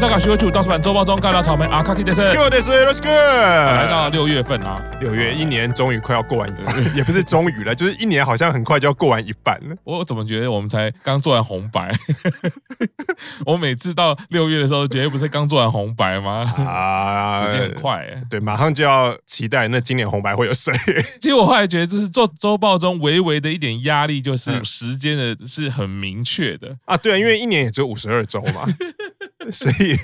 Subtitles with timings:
[0.00, 2.30] 东欧西沙卡学会处，大叔版周报中干辣草莓阿卡基德森。
[2.30, 9.76] Q 的是 Let's go，来到六月份啊，六月一年终于快要过完一半，也不是终于了，就是一年好像很快就要过完一半了。
[9.84, 11.90] 我怎么觉得我们才刚做完红白？
[13.44, 16.50] 我每次到六月的时候，觉得不是刚做完红白吗？
[16.66, 18.22] 啊，时间很快哎。
[18.30, 20.72] 对，马上就要期待那今年红白会有谁？
[21.20, 26.96] 其实我后来觉得，就是做周报中微微的一点压力，就是时间的是很明确的啊。
[26.96, 28.66] 对啊，因为一年也只有五十二周嘛。
[29.50, 29.96] 所以，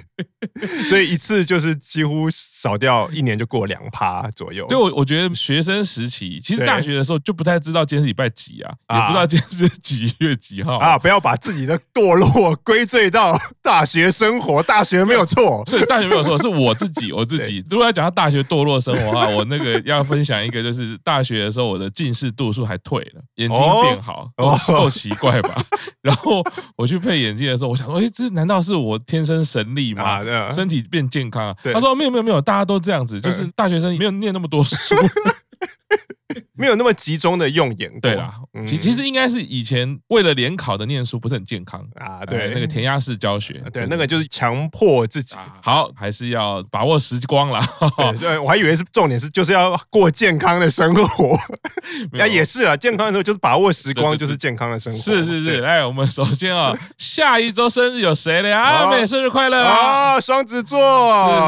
[0.87, 4.67] 所以一次就是几乎少掉一年就过两趴左右。
[4.67, 10.97] 对，我我觉得学生时期，其实大学的时候就不太知道今天是礼拜几啊，也不知道今天是几月几号啊。
[10.97, 17.63] 不要把自己的堕落归罪到大学生活，大学没有错，所以大学没有错，是我自己，我自己。
[17.69, 25.63] 如果要讲到大学堕落生活的话，我那个要分享一个，就是大学的时候我的近视度数还退了，眼睛变好，够够奇怪吧？
[26.01, 26.43] 然后
[26.77, 31.49] 我去配眼镜的时候，我想说，哎，这难道是我天生神力嘛，啊、身体变健康。
[31.49, 31.57] 啊。
[31.63, 34.95] 他说没有没有没有，大家都这样子，就是大学生没有念那么多书。
[36.57, 38.33] 没有那么集中的用眼，对啦，
[38.67, 41.85] 其其实应该是以前为了联考的念书不是很健康。
[41.97, 47.61] 啊，对，那个填鸭式教学，对，那个就是强迫自己，好，还是要把握时光啦。
[47.99, 51.37] 对，对我还以为是重点是就是要过健康的生活，
[52.13, 55.61] 那也是啊，健康的时候就是把握时光，就是健康的生活，是是是。
[55.61, 58.63] 来，我们首先啊， 下一周生日有谁了呀？
[58.63, 60.79] 阿美生日快乐啊，双子座，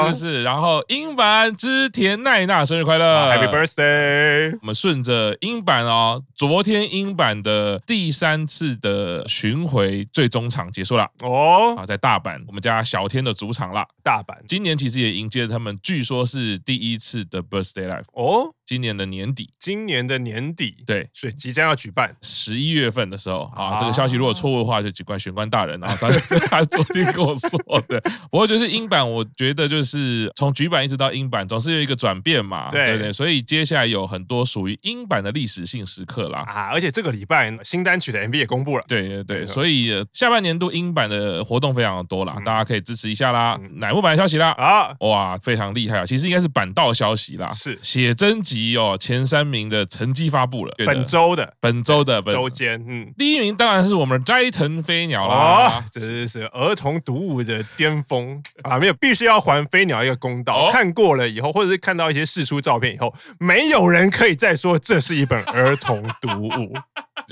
[0.09, 4.98] 是是是，然后英凡织田奈娜生日快乐，Happy Birthday，我们顺。
[5.03, 13.87] 着英版哦，昨天英版的第三次的巡回最终场结束了哦，啊，在大阪，我们家小天的主场啦。
[14.03, 18.55] 大阪今年其实也迎接了他们，据说是第一次的 Birthday Live 哦。
[18.69, 26.11] 今年的年底，今年的年底，对，所以即将要举办十一月份的时候啊，这个消息如果错误的话，就举办玄关大人啊，他
[26.51, 27.59] 他昨天跟我说
[27.89, 27.99] 的。
[28.31, 33.11] 不过就是英版，我觉得就是从举版一直到英版，总是有一个转变嘛，对不对？
[33.11, 36.69] 所以接下来有很多属于英版的历史性时刻啦啊！
[36.71, 43.59] 而且这个礼拜新单曲的 MV 也公布了，对对对，所以下半年度英版的活动非常的多啦，大家可以支持一下啦。
[43.77, 46.05] 乃木坂的消息啦啊，哇，非常厉害啊！
[46.05, 49.49] 其实应该是板道消息啦，是写真集哦，前三。
[49.49, 58.79] 名的成绩发布了，本周的本周的本周间，嗯，第一名当然是我们斋藤飞鸟啦，哦，这是是儿童读物的巅峰啊！
[58.79, 60.67] 没有，必须要还飞鸟一个公道。
[60.67, 66.77] 哦、看过了以后，或者是看到一些试出照片以后，没有人可以再说这是一本儿童读物。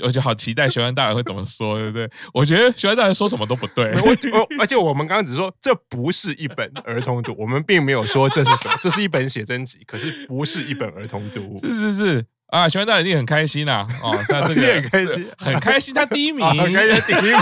[0.03, 2.09] 我就好期待玄关大人会怎么说，对不对？
[2.33, 3.91] 我觉得玄关大人说什么都不对。
[4.01, 4.09] 我
[4.39, 11.59] 我，而且我们刚刚只说这不是一本儿童读，我们并没有说这是什么，这是一本写真集，可是不是一本儿童读物。
[11.65, 13.87] 是是是啊，玄关大人一定很开心呐、啊！
[14.03, 17.41] 哦，他这个 很开心，很开心， 他第一名， 很开心，第一名，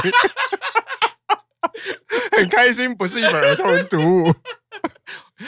[2.31, 4.33] 很开心，不是一本儿童读物。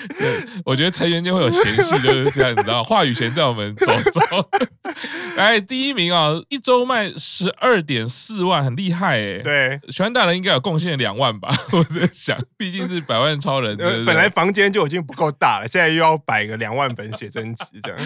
[0.66, 4.50] 我觉得成员就会有嫌隙，就是这样，你知道，话语权在我们手中。
[5.38, 9.38] 哎，第一名啊，一周卖十二点四万，很厉害哎。
[9.40, 11.50] 对，玄关大人应该有贡献两万吧？
[11.72, 18.00] 我在想，毕竟是百万超人，本来房间就已经不够大了，现在又要摆个两万本写真集，这样。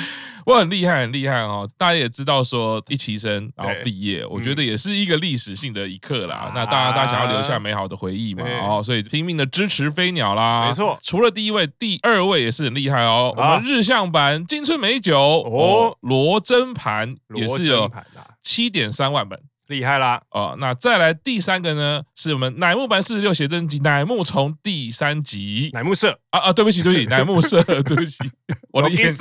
[0.46, 1.70] 我很厉害，很厉害哦。
[1.78, 6.52] 大家也知道说，一期生然后毕业，我觉得也是一个历史性的一刻啦。
[6.56, 10.66] 那大家，大家想要留下美好的回忆嘛，哦，所以拼命的支持飞鸟啦。
[10.68, 11.70] 没错，除了第一位。
[11.82, 17.92] 第二位也是很厉害哦，我们日向版金春美酒哦，罗真盘也是有
[18.44, 20.22] 七点三万本，厉害啦。
[20.30, 20.56] 哦。
[20.60, 26.16] 那再来第三个呢，是我们乃木坂四十六写真集乃木从第三集，乃木社。
[26.30, 28.20] 啊啊，对不起对不起，乃木社， 对不起，
[28.72, 29.18] 我的眼睛。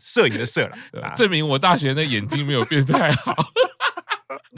[0.00, 3.36] 摄影的摄了， 证明我大学的眼睛没有变太好。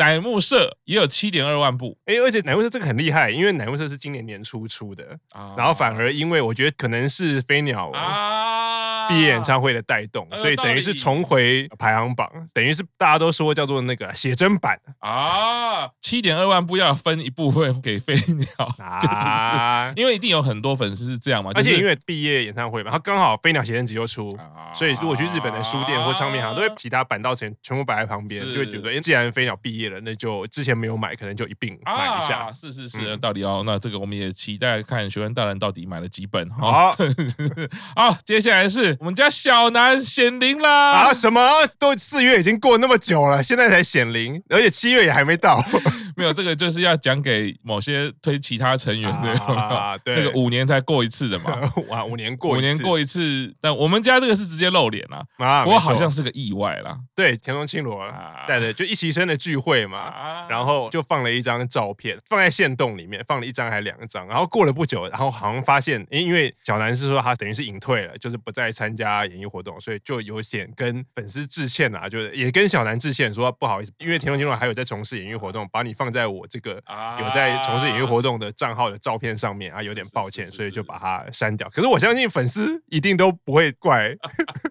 [0.00, 18.48] 乃木社也有七点二万部，哎，而且乃木社这个很厉害，因为乃木社是今年年初出的，啊、然后反而因为我觉得可能是飞鸟啊毕业演唱会的带动，啊、所以等于是重回排行榜，等于是大家都说叫做那个写真版啊，七点二万部要分一部分给飞鸟
[18.78, 30.01] 啊，因为一定有很多粉丝是这样嘛，而且因为毕业演唱会嘛，他刚好飞鸟写真集又出，啊、所以如果去日本的书店或唱片行，都会其他版道前全部摆在旁边，就会觉得，哎，既然飞鸟毕业了。
[30.03, 32.47] 那就之前没有买，可能就一并买一下。
[32.47, 36.48] 啊、是是是，到底要那这个，我们也期待看学生大人到底买了几本。
[36.51, 36.97] 好，
[37.95, 40.91] 好，接下来是我们家小南显灵啦！
[40.91, 41.41] 啊，什么？
[41.78, 45.58] 都四月已经过那么久了，现在才显灵，而且七月也还没到。
[46.14, 51.58] 没有，这个就是要讲给某些推其他成员的啊， 对，那个五年才过一次的嘛，
[51.88, 56.98] 哇，五年过五年过一次，但我们家这个是直接露脸了，啊，不过好像是个意外啦。
[57.14, 58.06] 对，田中青罗
[58.47, 76.83] 带着就一起生的聚会嘛，然后就放了一张照片，放在线洞里面，放了一张还两张，然后过了不久，然后好像发现，因为小南是说他等于是隐退了，就是不再参加演艺活动，所以就有点跟粉丝致歉啊，就是也跟小南致歉说不好意思，因为田中金龙还有在从事演艺活动，把你放在我这个
[77.21, 81.69] 有在从事演艺活动的账号的照片上面啊，有点抱歉，所以就把它删掉。
[81.71, 84.15] 可是我相信粉丝一定都不会怪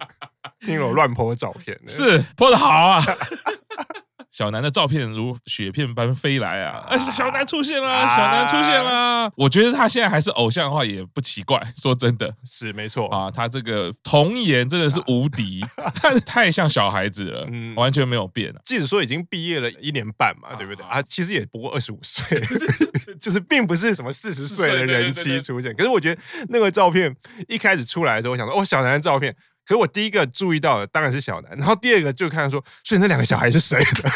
[0.62, 3.02] 金龙乱 po 照片，是 po 的好啊。
[4.40, 6.82] 小南的照片如雪片般飞来啊！
[6.88, 9.30] 啊，小南出现了，小南出现了。
[9.36, 11.60] 我觉得他现在还是偶像的话也不奇怪。
[11.76, 15.62] 说真的，是没错啊，他这个童颜真的是无敌，
[15.94, 17.46] 他太像小孩子了，
[17.76, 18.50] 完全没有变。
[18.64, 21.02] 即使说已经毕业了一年半嘛，对不对啊？
[21.02, 22.40] 其实也不过二十五岁，
[23.20, 25.76] 就是并不是什么四十岁的人妻出现。
[25.76, 27.14] 可是我觉得那个照片
[27.46, 29.36] 一开始出来的时候，我想说哦，小南的照片。
[29.70, 34.10] 可是我第一个注意到的当然是小南，然后第二个就看说，所以那两个小孩是谁的？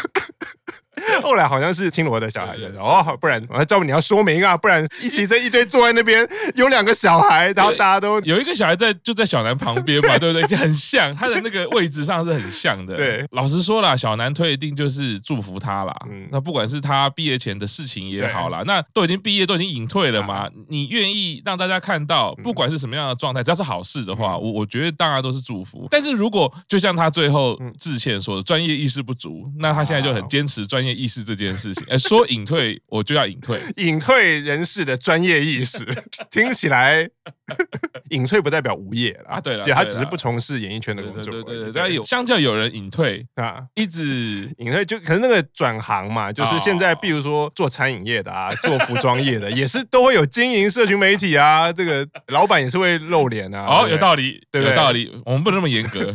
[1.23, 10.43] 后来好像是青罗的小孩的哦，不然我照你要说明啊，不然一起在一堆坐在那边，有两个小孩，然后大家都有一个小孩在就在小南旁边嘛， 对不对？
[10.49, 12.95] 就很像他的那个位置上是很像的。
[12.95, 15.95] 对，老实说啦，小南退一定就是祝福他啦。
[16.11, 20.49] 嗯，那不管是他毕业前的事情也好啦，那都已经毕业，都已经隐退了嘛。
[20.69, 25.87] 你愿意让大家看到，不管是什么样的状态，只要是好事的话，我我觉得大家都是祝福。
[25.91, 31.85] 但是如果就像他最后致歉说的，专业意识不足，那他现在就很坚持专业意识这件事情。
[31.89, 33.61] 哎，说隐退，我就要隐退。
[33.77, 35.85] 隐退人士的专业意识
[36.31, 37.09] 听起来，
[38.11, 39.41] 隐退不代表无业了啊。
[39.41, 41.33] 对了，他只是不从事演艺圈的工作。
[41.33, 51.73] 对对对，但有相较有人隐退啊，一直隐退就可能那个转行嘛，就是现在，比如说做餐饮业的啊，做服装业的，也是都会有经营社群媒体啊。
[51.73, 53.67] 这个老板也是会露脸啊。
[53.67, 55.11] 哦，有道理，对，有道理。
[55.25, 56.15] 我们不能那么严格。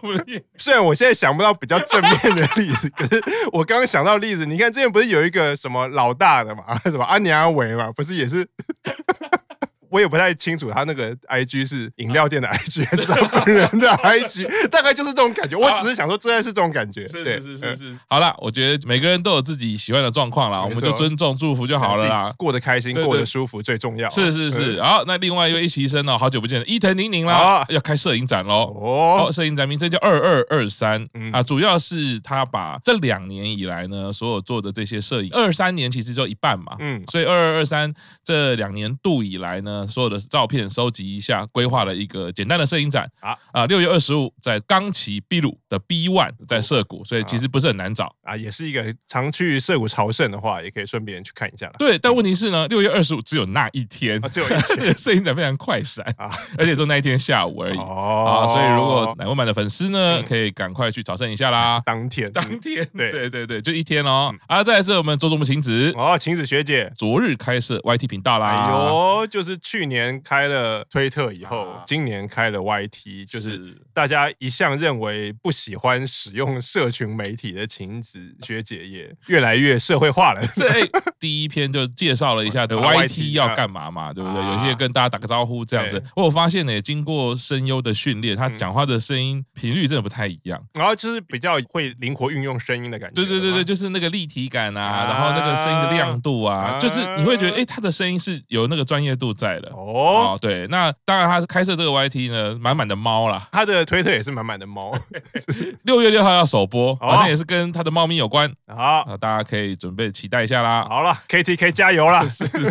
[0.58, 3.22] 虽然我现在想不到比较正面的例子，可是
[3.52, 8.46] 我刚刚想到例子，你看之前不是有一个什么老大的嘛，什么安尼阿伟嘛，不是也是？
[9.90, 15.56] 我也不太清楚他那个 I G 是饮料店的 I G 还是他本人的 I G， 大概就是这种感觉。
[15.56, 17.06] 我只是想说，真的是这种感觉。
[17.08, 17.98] 是是是是是。
[18.08, 22.32] 好了，我觉得每个人都有自己喜欢的状况啦，我们就尊重祝福就好了啦。
[22.36, 24.08] 过得开心，过得舒服最重要。
[24.10, 24.80] 是是是。
[24.82, 28.72] 好，那另外一位实习生哦，好久不见了，伊藤宁宁啦，要开摄影展喽。
[28.80, 37.92] 哦，摄影展名称叫二二二三啊，主要是他把这两年以来呢，所有做的这些摄影，二三年其实就一半嘛，嗯，所以二二二三
[38.24, 40.60] 这两年度以来呢，所有的照片。
[40.70, 43.10] 收集一下，规划了一个简单的摄影展。
[43.20, 43.66] 啊啊！
[43.66, 48.14] 六月二十五在冈崎秘鲁的 B One 在涩谷，所以其实不是很难找。
[48.22, 51.70] 啊，也是一个常去涩谷朝圣的话，也可以顺便去看一下。
[51.78, 57.78] 对，但问题是呢，六月二十五只有那一天，只有一天， 摄影展非常快闪啊，而且就那一天下午而已。
[57.78, 61.80] 啊，所以如果奶木版的粉丝呢，可以赶快去朝圣一下啦。
[61.84, 63.10] 当天，当天，对。
[63.10, 64.32] 对对对，就一天哦。
[64.46, 66.92] 啊，再来是我们周周木晴子哦，晴子学姐。
[66.96, 80.42] 昨日开设 YT 频道啦，哎呦，就是去年开了推特以后，今年开了 YT，就是大家一向认为不喜欢使用社群媒体的晴子学姐也越来越社会化了。
[80.56, 80.90] 对，
[81.20, 84.42] 第一篇就介绍了一下的 YT 要干嘛嘛，对不对？
[84.44, 86.02] 有些跟大家打个招呼这样子。
[86.16, 93.14] 我发现呢，经过声优的训练，他讲话的声音频率真的不太一样，然后就是比较会灵活运用声音的感觉。
[93.14, 99.70] 对对对对，就是那个立体感啊，然后那个声音的亮度啊，就是你会觉得，哎，他的声音是有那个专业度在的。
[99.70, 101.30] 哦，对，那当然。
[101.30, 103.48] 他是开设这个 YT 呢，满满的猫啦。
[103.52, 104.92] 他的推特也是满满的猫。
[105.84, 108.52] 六月六号要首播，好像也是跟他的猫咪有关。
[108.66, 110.84] 好，那大家可以准备期待一下啦。
[110.88, 112.24] 好了，KTK 加油啦！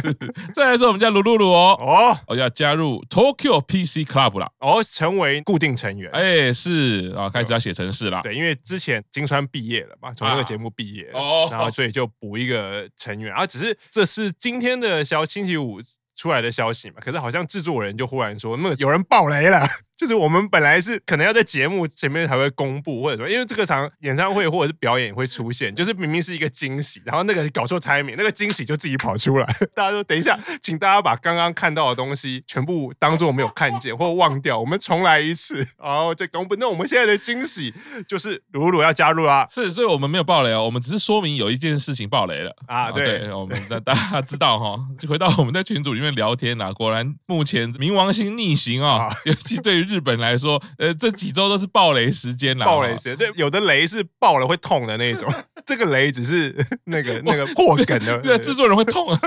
[0.53, 6.11] 再来是我们家鲁鲁鲁哦，哦，我要加入 Tokyo PC Club 了，哦，成为固定成员。
[6.11, 8.19] 哎，是啊，开始要写程式了。
[8.23, 13.33] 对，因为之前金川毕业了嘛，从那个节目毕业，哦，然后所以就补一个成员。
[13.33, 15.81] 啊只是这是今天的小星期五
[16.19, 19.65] 出来的消息嘛，可是好像制作人就忽然说，那有人爆雷了。
[19.99, 29.45] 就是我们本来是可能要在节目前面才会公布，或者说因为这个场演唱会或者是表演会出现，就是明明是一个惊喜，然后那个搞错 timing，那个惊喜就自己跑出来。
[29.75, 36.55] 大家说等一下，请大家把刚刚看到的东西全部当做没有看见或忘掉，我们重来一次，然后再公布。
[36.55, 37.73] 那我们现在的惊喜
[38.07, 42.89] 就是鲁鲁要加入啦，是，所以我们没有爆雷哦，我们只是说明有一件事情爆雷了啊。
[42.89, 49.88] 对，对，我们让大家知道哈，就回到我们在群组里面聊天啊，果然目前冥王星逆行啊， 尤其对于。
[49.89, 52.65] 日本来说，呃，这几周都是暴雷时间了。
[52.65, 55.27] 暴雷时间，对，有的雷是爆了会痛的那种，
[55.65, 56.55] 这个雷只是
[56.85, 58.19] 那个那个破梗的。
[58.21, 59.19] 对，制作人会痛啊。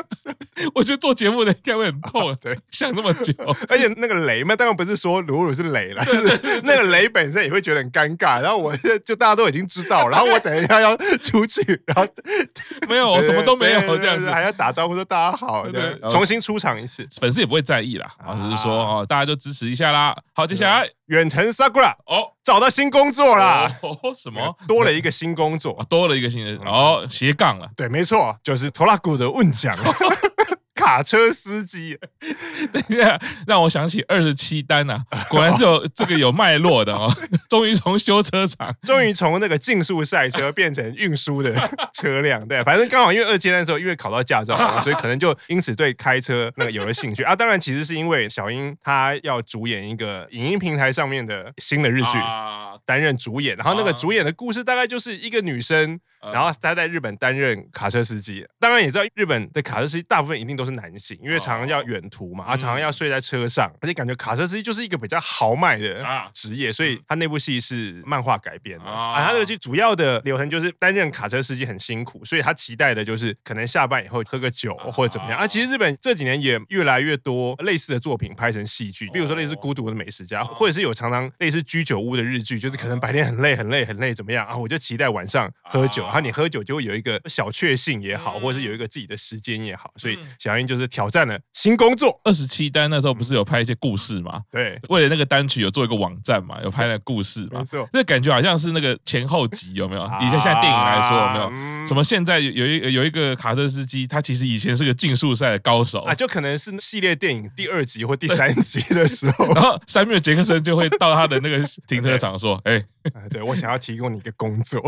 [0.75, 2.37] 我觉得做节目的应该会很痛啊。
[2.41, 3.35] 对，想那么久，
[3.69, 8.41] 而且那个雷嘛，当然不是说鲁鲁是雷了，就是那个雷本身也会觉得很尴尬。
[8.41, 12.07] 然后我就大家都已经知道，然后我等一下要出去，然后
[12.89, 18.07] 没有，我什么都没有这样子，还要打招呼说大家好，对，重新出场一次，粉丝也不会在意啦。
[18.19, 20.15] 啊，只是说哦，大家就支持一下啦。
[20.35, 23.75] 好，接下来远藤 Sakura 哦，找到新工作啦。
[23.81, 24.55] 哦，什么？
[24.69, 27.67] 多了一个新工作，多了一个新的哦，斜杠了。
[27.75, 29.75] 对，没错，就是托拉古的问奖。
[30.75, 31.99] 卡车司机，
[32.73, 37.15] 等一下，让我想起二十七单呐，果然是有 这个有脉络的哦。
[37.49, 41.55] 终于从修车厂，终于从那个竞速赛车 变成运输的
[41.93, 47.37] 车辆，对，反正刚好因为二阶段的时候，因为考到驾照，所以可能就因此对开车那个有了兴趣啊。
[47.37, 52.19] 当然，其实是因为小英她要主演一个影音平台上面的新的日剧，
[52.87, 56.01] 担任主演，然后那个主演的故事大概就是一个女生。
[56.33, 68.85] 然后他在日本担任卡车司机，当然也知道日本的卡车司机大部分一定都是男性，因为常常要远途嘛，他常常要睡在车上，而且感觉卡车司机就是一个比较豪迈的职业，所以他那部戏是漫画改编的。
[68.85, 69.25] 啊。
[69.25, 75.39] 他这个剧主要的流程就是担任卡车司机很辛苦，所以他期待的就是可能下班以后喝个酒或者怎么样。
[75.39, 75.47] 啊。
[75.47, 86.07] 其实日本这几年也越来越多类似的作品拍成戏剧，比如说类似《孤独的美食家》，或者是有常常类似居酒屋的日剧，就是可能白天很累很累很累怎么样啊，我就期待晚上喝酒。
[86.13, 92.21] 然后你喝酒就会有一个小确幸也好，或者是有一个自己的时间也好，所以小英就是挑战了新工作。
[92.23, 94.43] 二十七单那时候不是有拍一些故事嘛？
[94.51, 97.61] 对，为了那个单曲有做一个网站嘛，有拍那个故事嘛？
[97.61, 100.05] 没错，那感觉好像是那个前后集有没有？
[100.21, 101.39] 以前现在电影来说有没
[101.81, 101.87] 有？
[101.87, 112.85] 什么现在有一有一个卡车司机，他其实以前是个竞速赛的高手啊，就可能是系列电影第二集或第三集的时候， 然后山祢杰克森就会到他的那个停车场说：“哎。”
[113.31, 114.81] 对，我想要提供你一个工作，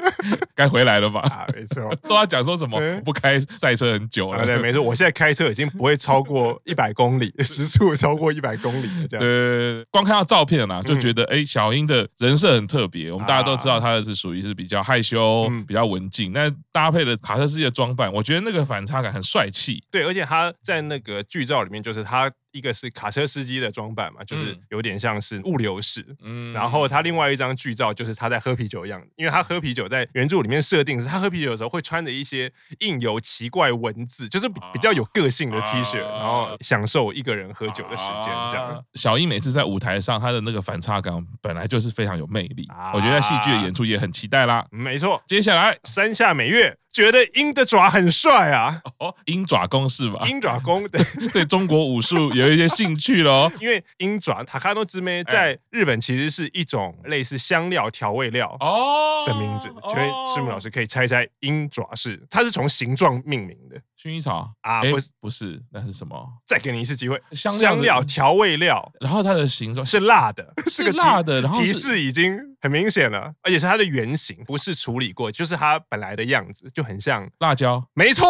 [0.54, 1.20] 该回来了吧？
[1.20, 2.78] 啊，没错， 都要讲说什么？
[2.80, 4.38] 我不开赛车很久了。
[4.40, 9.08] 啊，对，没错，我现在开车已经不会超过 一百公里，时速超过一百公里了。
[9.08, 13.12] 这样，对，光看到照片啊，就觉得哎，小英的人设很特别。
[13.12, 19.82] 我们大家都知道，她是属于是比较害羞、比较文静，那搭配了卡车司机的装扮，我觉得那个反差感很帅气。
[19.90, 22.30] 对，而且她在那个剧照里面，就是她。
[22.52, 38.84] 一个是卡车司机的装扮嘛，就是有点像是物流士，嗯，然后他另外一张剧照就是他在喝啤酒一样，因为他喝啤酒在原著里面设定是他喝啤酒的时候会穿着一些印有奇怪文字，就是比较有个性的 T 恤，然后享受一个人喝酒的时间这样。
[38.94, 44.66] 小英每次在舞台上，他的那个反差感本来就是非常有魅力，我觉得在戏剧的演出也很期待啦。
[44.70, 46.76] 没错，接下来山下美月。
[46.92, 48.82] 觉得鹰的爪很帅啊！
[48.98, 50.24] 哦，鹰爪功是吧？
[50.28, 51.00] 鹰爪功对
[51.32, 53.50] 对中国武术有一些兴趣喽。
[53.60, 59.68] 因为鹰爪塔卡诺兹梅在日本其实是一种类似香料调味料哦的名字。
[59.88, 62.22] 请问师母老师可以猜一猜鹰爪是？
[62.30, 63.80] 它是从形状命名的。
[64.02, 64.52] 薰衣草？
[64.60, 64.82] 啊？
[64.82, 65.08] 不是。
[65.20, 66.28] 不是，那是什么？
[66.46, 67.20] 再给你一次机会。
[67.32, 69.86] 香料调味料，然后它的形状。
[69.86, 76.82] 是辣的， 是个辣的，然后提示已经很明显了，而且是它的原型，不是处理过，就是它本来的样子，就。
[76.82, 78.26] 很像辣椒，没错，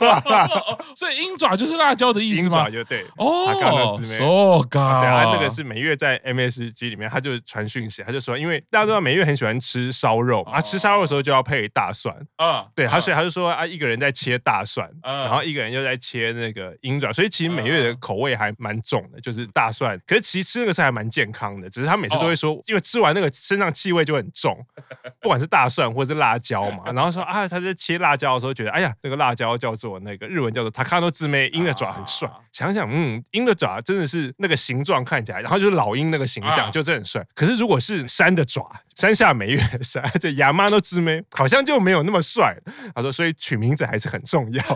[0.96, 2.46] 所以鹰爪就是辣椒的意思吗？
[2.46, 4.24] 鹰爪就对哦，他刚刚姊妹。
[4.24, 12.16] 哦，对啊，那个是每月在 MSG 里面，他就传讯息，他就说，因为大家都知道每月很喜欢吃烧肉啊，吃烧肉的时候就要配大蒜。
[12.36, 24.56] 啊，对，他所以他就说啊，一个人在切大蒜，然后一个人又在切那个鹰爪，所以其实美月的口味还蛮重的，就是大蒜，可是其实吃那个是还蛮健康的，只是他每次都会说，因为吃完那个身上气味就很重，
[25.20, 32.30] 不管是大蒜或者是辣椒嘛，然后说 啊，他在切辣椒的时候觉得，哎呀，这个辣椒叫做那个日文叫做塔卡诺兹梅，鹰的爪很帅。
[32.52, 37.22] 想想，嗯，鹰的爪真的是那个形状看起来，然后就是老鹰那个形象，就真的很帅。
[37.34, 42.56] 可是如果是山的爪，山下美月的山，这亚麻诺兹梅好像就没有那么帅。
[42.94, 44.75] 他说，所以取名字还是很重要。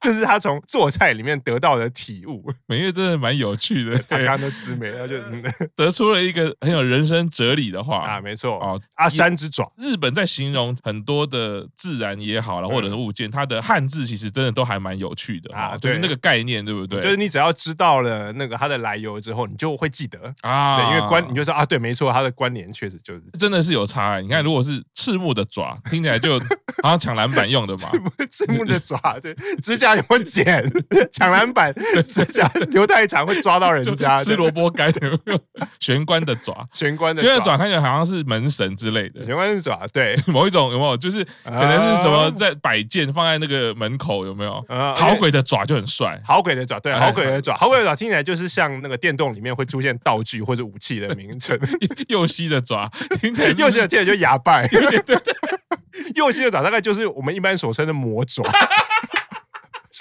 [0.00, 2.42] 这是他从做菜里面得到的体悟。
[2.66, 5.16] 美月真的蛮有趣的，塔卡诺兹梅，他就
[5.76, 9.70] 得出了一个很有人生哲理的话啊，没错啊，阿山之爪。
[9.76, 16.98] 日本在形容很多的自然也好了，或者是物件，它的汉字其实真的都还蛮有趣的啊，就是那个概念，对不对？
[17.02, 20.78] 就是你只要知道了那个它的来由之后，你就会记得啊。
[20.78, 24.18] 对，因为关你就说啊，对，没错，它的关联确实就是真的是有差。
[24.20, 26.38] 你看，如果是赤木的爪，听起来就
[26.82, 27.90] 好像抢篮板用的嘛。
[28.32, 29.89] 赤木的爪，对，指甲。
[29.94, 30.64] 甲有没有剪？
[31.12, 31.72] 抢篮板
[32.06, 34.22] 指甲留太长会抓到人家。
[34.22, 35.40] 吃萝卜干有没有？
[35.78, 39.24] 玄关的爪，玄关的爪看起来好像是门神之类的。
[39.24, 40.96] 玄关的爪，对， 某一种有没有？
[40.96, 44.64] 就是可能是什么在摆件放在那个门口有没有？
[44.96, 51.58] 好鬼的爪就很帅，好鬼的爪，对，好鬼的爪，好鬼的爪听起来就是像那个电动里面会出现道具或者武器的名称。
[52.08, 52.90] 右膝的爪，
[53.56, 54.66] 右膝的听起来就牙败。
[54.68, 55.34] 对对对。
[56.14, 58.42] 右膝的爪大概就是我们一般所称的魔爪，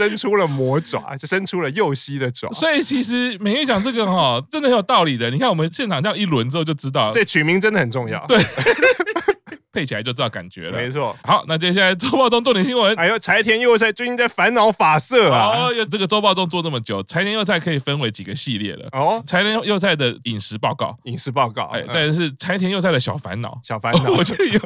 [0.08, 2.52] 伸出了魔爪，就 伸出了右膝的爪。
[2.54, 5.30] 所以其实美月讲这个哈，真的很有道理的。
[5.30, 8.26] 你看我们现场这样一轮之后就知道，对，取名真的很重要。
[8.28, 8.38] 对。
[9.80, 11.16] 配起来就知道感觉了，没错。
[11.24, 15.56] 好，那接下来周报中重点新闻，哎呦柴田佑菜最近在烦恼法色啊。
[15.56, 18.90] 哦，这个周报中做这么久，柴田佑菜可以分为几个系列了。
[18.92, 24.12] 哦，柴田佑菜的饮食报告，饮食报告，哎，再是柴田佑菜的小烦恼，小烦恼。
[24.20, 24.60] 我觉得有，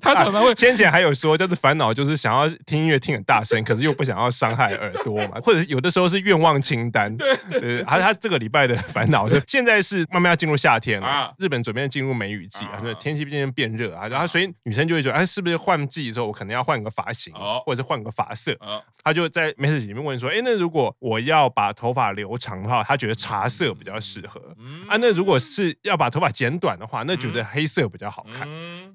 [0.00, 7.16] 他常常会， 先前还有说，就是烦恼，就是想要听音乐听很大声，可是又不想要伤害耳朵嘛， 或者有的时候是愿望清单。
[7.16, 7.80] 对对。
[7.80, 15.26] 而他这个礼拜的烦恼是，现在是慢慢要进入夏天了，日本准备进入梅雨季啊，天气渐渐变热啊，然后所以女生就会觉得，哎。
[15.30, 17.32] 是不是换季的时候，我可能要换个发型，
[17.64, 18.52] 或者是换个发色？
[19.04, 24.40] 她就在 message 里面问说：“哎，那如果我要把头发留长的话，她觉得茶色比较适合。
[24.88, 28.48] 啊，那如果是要把头发剪短的话，那觉得黑色比较好看。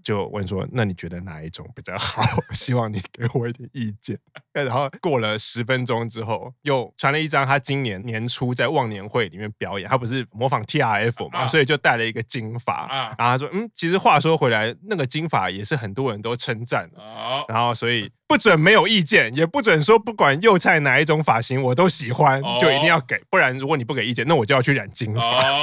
[0.03, 2.21] 就问说：那你觉得哪一种比较好？
[2.53, 4.19] 希望你给我一点意见。
[4.63, 12.87] 然后过了十分钟之后，又传了一张他今年年初在忘年会里面表演，他不是模仿 TRF 嘛，所以就戴了一个金发。
[13.17, 16.97] 然后他说：嗯，其实话说回来，那个金发也是很多人。”都称赞的，
[17.47, 18.09] 然后所以。
[18.35, 25.21] 不准没有意见，也不准说不管幼菜哪一种发型我都喜欢，就一定要给，不然如果你不给意见，那我就要去染金发，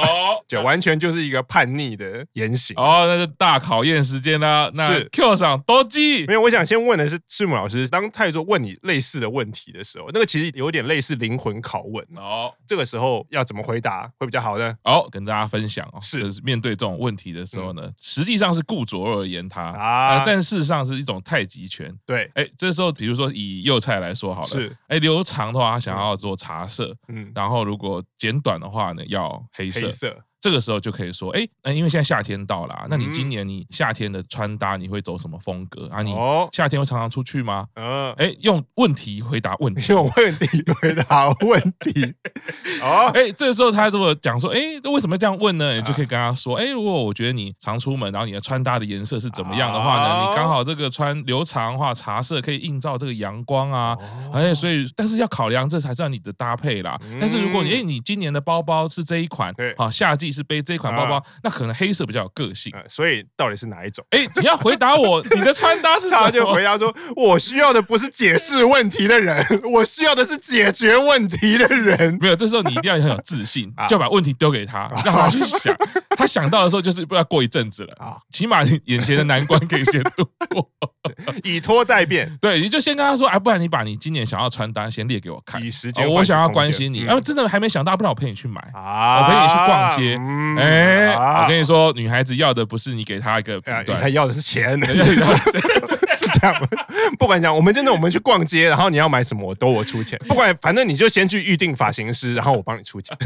[0.47, 2.75] 就完全就是一个叛逆的言行。
[2.75, 4.71] 哦，那是大考验时间啦。
[4.73, 12.51] 那 Q 上多记，没有，我想先问的是赤木老师，当泰座问你类似的问题的时候，那个其实有点类似灵魂拷问哦。
[12.65, 14.73] 这个时候要怎么回答会比较好呢？
[14.83, 21.95] 哦，跟大家分享哦，是面对这种问题的时候呢，实际上是顾左右而言他啊，但事实上是一种太极拳。
[22.03, 22.47] 对，哎。
[22.63, 29.81] 这时候，比如说以幼菜来说好了，是，哎，留长的话，他想要做茶色，嗯，然后如果剪短的话呢，要黑色。
[29.81, 30.23] 黑色。
[30.43, 36.01] 这个时候就可以说，哎，那因为现在夏天到了，那你今年你夏天的穿搭你会走什么风格啊？
[36.01, 36.13] 你
[36.51, 37.65] 夏天会常常出去吗？
[37.75, 42.13] 嗯，哎，用问题回答问题，用问题回答问题。
[42.83, 45.75] 哦，哎，这个时候他如果讲说，哎，为什么这样问呢？
[45.75, 50.27] 你就可以跟他说，哎，如果我觉得你常出门，然后你的穿搭的颜色是怎么样的话呢？
[50.27, 53.97] 你刚好这个穿留长的话，茶色可以映照这个阳光啊，
[54.33, 56.99] 哎，所以但是要考量这才是你的搭配啦。
[57.17, 60.32] 但是如果你哎，你今年的包包是这一款，好，夏季。
[60.33, 64.03] 是背这款包包，啊、那可能黑色比较有个性，呃、所以到底是哪一种？
[64.09, 66.23] 哎，你要回答我，你的穿搭是什么？
[66.25, 75.73] 他就回答说：“我需要的不是解释问题的人， 我需要的是解决问题的人。”没有，这时候你一定要很有自信， 啊、就把问题丢给他，让他去想。
[76.15, 77.93] 他想到的时候，就是不要过一阵子了。
[77.99, 80.69] 啊，起码眼前的难关可以先度过，
[81.43, 82.31] 以拖待变。
[82.41, 86.99] 对，你就先跟他说：“哎，不然你把你今年想要穿搭先列给我看。”以时间、哦，我想要关心你。
[86.99, 87.19] 然后、嗯。
[87.19, 88.61] 啊、真的还没想到，不然我陪你去买。
[88.73, 90.17] 啊，我陪你去逛街。
[90.61, 94.79] 哎，我跟你说，女孩子要的不是你给她一个对，她要的是钱，
[96.17, 96.69] 是这样。
[97.17, 100.17] 不管讲，我们真的我们去逛街，然后你要买什么，我都我出钱。
[100.27, 103.17] 不管，反正你就先去预定发型师，然后我帮你出钱。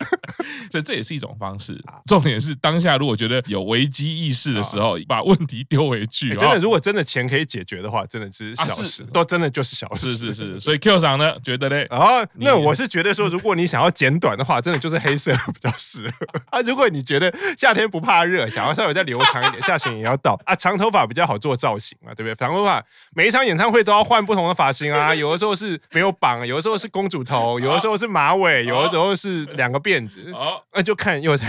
[0.70, 1.78] 这这也是一种方式。
[2.06, 6.34] 重点是当下如果觉得有危机意识的时候，把问题丢回去。
[6.34, 10.12] 真的，如果真的钱可以解决的话，真的是小事，都真的就是小事。
[10.12, 16.60] 是是是，所以 Q 赏呢觉得嘞，啊，那我是觉得说，如果你想要剪短的话，真的就是黑色比较适合 啊。
[16.62, 20.54] 如果你觉得夏天不怕热，想要稍微再留长一点，夏天也要到啊。
[20.54, 22.34] 长头发比较好做造型嘛，对不对？
[22.34, 22.84] 长头发
[23.14, 25.14] 每一场演唱会都要换不同的发型啊。
[25.14, 30.30] 有的时候是没有绑，有的时候是公主头，有的时候是马尾，有的时候是两个辫子。
[30.32, 31.46] 哦，那就看幼菜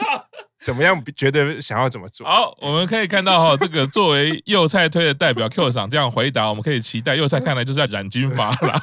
[0.64, 2.26] 怎么样，觉得想要怎么做。
[2.26, 8.80] 好，我们可以看到哈，这个作为右菜推的代表 Q 赏这样回答，我们可以期待右菜看来就是要染金发了。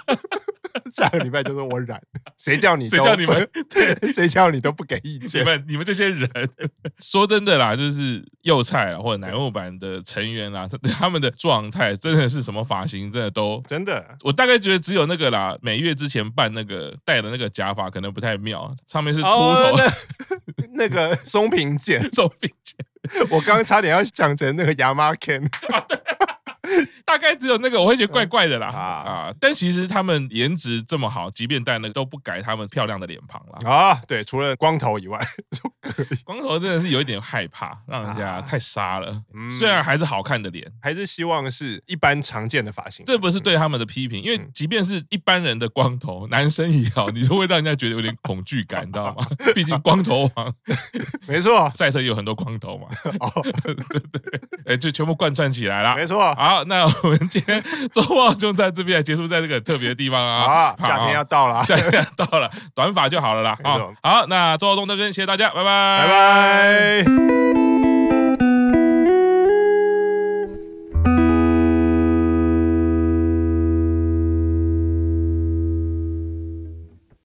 [0.95, 2.01] 下个礼拜就说我染，
[2.37, 2.89] 谁叫你？
[2.89, 3.47] 谁叫你们？
[3.69, 5.41] 对，谁叫你都不给意见？
[5.41, 6.29] 你们你们这些人，
[6.99, 10.67] 说真的啦，就是幼菜啊，或者乃木坂的成员啦，
[10.99, 14.05] 他们的状态真的是什么发型，真的都真的。
[14.23, 19.31] 我大概觉得只有那个啦，每月之前办那个戴的那个假发可能不太妙，上面是秃头。
[19.31, 22.85] Oh, 那，那个松平健，松平健，
[23.29, 25.47] 我刚刚差点要讲成那个牙妈 Ken。
[27.11, 29.33] 大概只有那个我会觉得怪怪的啦啊！
[29.37, 34.01] 但其实他们颜值这么好，即便戴那个都不改他们漂亮的脸庞啦啊！
[34.07, 35.19] 对，除了光头以外，
[36.23, 39.21] 光头真的是有一点害怕，让人家太杀了。
[39.59, 43.05] 虽然还是好看的脸，还是希望是一般常见的发型。
[43.05, 49.27] 这不是对他们的批评，因为即便是一般人的光头， 男生也好，你都会让人家觉得有点恐惧感，你知道吗？
[49.53, 50.55] 毕竟光头王，
[51.27, 52.87] 没错，赛车也有很多光头嘛。
[53.19, 54.01] 哦对对，
[54.67, 55.93] 哎，就全部贯穿起来了。
[55.97, 56.33] 没错。
[56.35, 60.75] 好，那我们今天周报就在这边结束，在这个特别的地方啊。
[60.79, 63.57] 好，夏天要到了， 夏天要到了，短发就好了啦。
[63.63, 67.50] 好，好，那周报中这边谢谢大家，拜拜，拜拜。